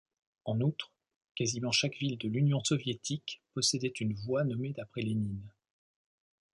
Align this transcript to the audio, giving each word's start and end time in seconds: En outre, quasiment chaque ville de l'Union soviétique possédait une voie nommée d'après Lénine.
En 0.45 0.61
outre, 0.61 0.91
quasiment 1.35 1.71
chaque 1.71 1.99
ville 1.99 2.17
de 2.17 2.27
l'Union 2.27 2.63
soviétique 2.63 3.39
possédait 3.53 3.93
une 3.99 4.15
voie 4.15 4.43
nommée 4.43 4.73
d'après 4.73 5.03
Lénine. 5.03 5.53